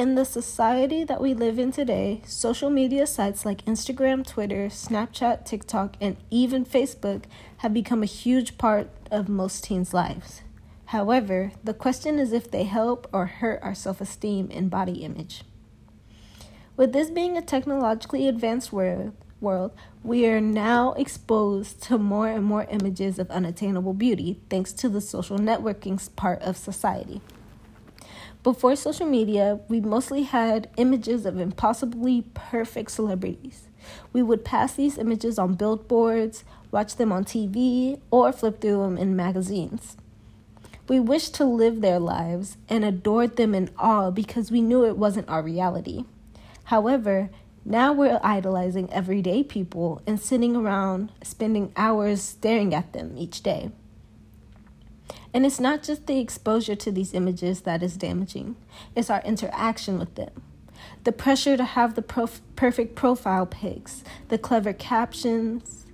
[0.00, 5.44] In the society that we live in today, social media sites like Instagram, Twitter, Snapchat,
[5.44, 7.24] TikTok, and even Facebook
[7.58, 10.40] have become a huge part of most teens' lives.
[10.86, 15.42] However, the question is if they help or hurt our self esteem and body image.
[16.78, 19.72] With this being a technologically advanced world,
[20.02, 25.02] we are now exposed to more and more images of unattainable beauty thanks to the
[25.02, 27.20] social networking part of society.
[28.42, 33.68] Before social media, we mostly had images of impossibly perfect celebrities.
[34.14, 38.96] We would pass these images on billboards, watch them on TV, or flip through them
[38.96, 39.98] in magazines.
[40.88, 44.96] We wished to live their lives and adored them in awe because we knew it
[44.96, 46.06] wasn't our reality.
[46.64, 47.28] However,
[47.66, 53.70] now we're idolizing everyday people and sitting around spending hours staring at them each day.
[55.32, 58.56] And it's not just the exposure to these images that is damaging,
[58.96, 60.42] it's our interaction with them.
[61.04, 65.86] The pressure to have the prof- perfect profile pics, the clever captions,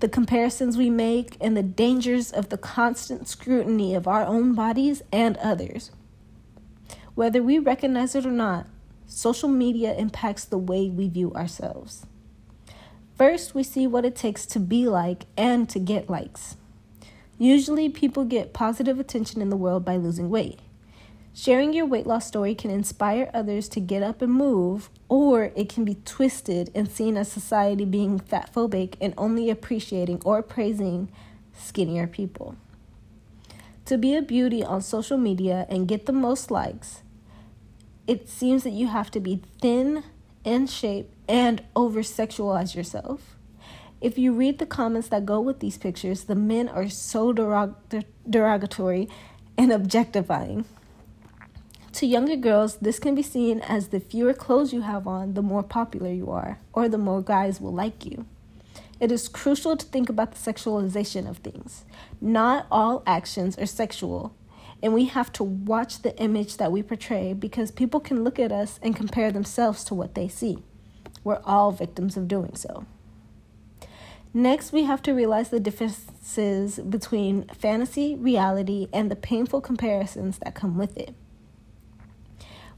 [0.00, 5.02] the comparisons we make, and the dangers of the constant scrutiny of our own bodies
[5.12, 5.90] and others.
[7.14, 8.66] Whether we recognize it or not,
[9.06, 12.06] social media impacts the way we view ourselves.
[13.16, 16.56] First, we see what it takes to be like and to get likes.
[17.42, 20.60] Usually, people get positive attention in the world by losing weight.
[21.34, 25.68] Sharing your weight loss story can inspire others to get up and move, or it
[25.68, 31.10] can be twisted and seen as society being fat phobic and only appreciating or praising
[31.52, 32.54] skinnier people.
[33.86, 37.02] To be a beauty on social media and get the most likes,
[38.06, 40.04] it seems that you have to be thin,
[40.44, 43.34] in shape, and over sexualize yourself.
[44.02, 48.04] If you read the comments that go with these pictures, the men are so derog-
[48.28, 49.08] derogatory
[49.56, 50.64] and objectifying.
[51.92, 55.42] To younger girls, this can be seen as the fewer clothes you have on, the
[55.42, 58.26] more popular you are, or the more guys will like you.
[58.98, 61.84] It is crucial to think about the sexualization of things.
[62.20, 64.34] Not all actions are sexual,
[64.82, 68.50] and we have to watch the image that we portray because people can look at
[68.50, 70.64] us and compare themselves to what they see.
[71.22, 72.84] We're all victims of doing so.
[74.34, 80.54] Next, we have to realize the differences between fantasy, reality, and the painful comparisons that
[80.54, 81.14] come with it.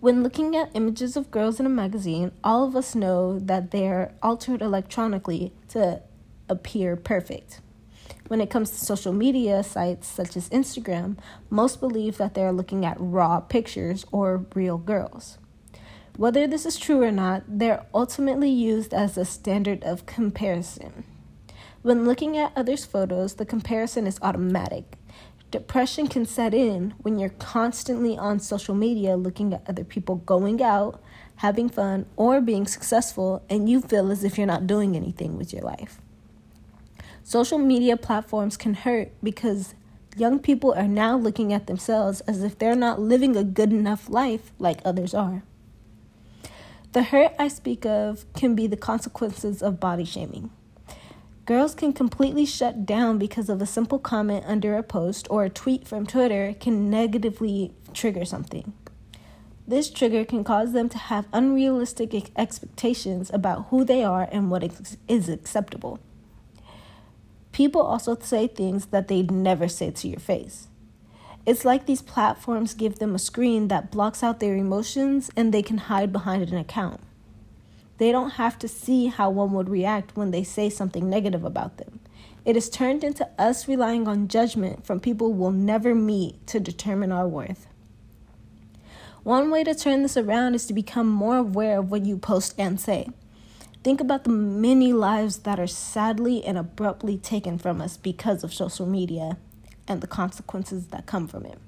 [0.00, 4.12] When looking at images of girls in a magazine, all of us know that they're
[4.22, 6.02] altered electronically to
[6.50, 7.60] appear perfect.
[8.28, 11.16] When it comes to social media sites such as Instagram,
[11.48, 15.38] most believe that they're looking at raw pictures or real girls.
[16.18, 21.04] Whether this is true or not, they're ultimately used as a standard of comparison.
[21.82, 24.96] When looking at others' photos, the comparison is automatic.
[25.50, 30.60] Depression can set in when you're constantly on social media looking at other people going
[30.60, 31.00] out,
[31.36, 35.52] having fun, or being successful, and you feel as if you're not doing anything with
[35.52, 36.00] your life.
[37.22, 39.74] Social media platforms can hurt because
[40.16, 44.10] young people are now looking at themselves as if they're not living a good enough
[44.10, 45.44] life like others are.
[46.92, 50.50] The hurt I speak of can be the consequences of body shaming.
[51.48, 55.48] Girls can completely shut down because of a simple comment under a post or a
[55.48, 58.74] tweet from Twitter can negatively trigger something.
[59.66, 64.62] This trigger can cause them to have unrealistic expectations about who they are and what
[65.08, 66.00] is acceptable.
[67.52, 70.68] People also say things that they'd never say to your face.
[71.46, 75.62] It's like these platforms give them a screen that blocks out their emotions and they
[75.62, 77.00] can hide behind an account.
[77.98, 81.76] They don't have to see how one would react when they say something negative about
[81.76, 82.00] them.
[82.44, 87.12] It is turned into us relying on judgment from people we'll never meet to determine
[87.12, 87.66] our worth.
[89.24, 92.54] One way to turn this around is to become more aware of what you post
[92.56, 93.08] and say.
[93.82, 98.54] Think about the many lives that are sadly and abruptly taken from us because of
[98.54, 99.36] social media
[99.86, 101.58] and the consequences that come from it.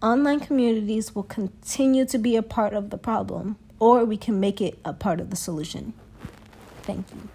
[0.00, 4.60] Online communities will continue to be a part of the problem or we can make
[4.60, 5.92] it a part of the solution.
[6.82, 7.28] Thank you.